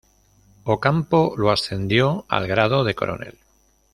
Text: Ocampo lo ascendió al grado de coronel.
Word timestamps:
Ocampo 0.63 1.35
lo 1.37 1.51
ascendió 1.51 2.25
al 2.27 2.47
grado 2.47 2.83
de 2.83 2.95
coronel. 2.95 3.37